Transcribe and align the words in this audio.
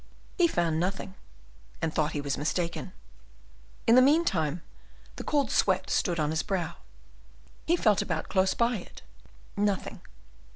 He 0.35 0.47
found 0.47 0.79
nothing, 0.79 1.13
and 1.79 1.93
thought 1.93 2.13
he 2.13 2.21
was 2.21 2.35
mistaken. 2.35 2.91
In 3.85 3.93
the 3.93 4.01
meanwhile, 4.01 4.61
the 5.17 5.23
cold 5.23 5.51
sweat 5.51 5.91
stood 5.91 6.19
on 6.19 6.31
his 6.31 6.41
brow. 6.41 6.77
He 7.67 7.75
felt 7.75 8.01
about 8.01 8.27
close 8.27 8.55
by 8.55 8.77
it, 8.77 9.03
nothing. 9.55 10.01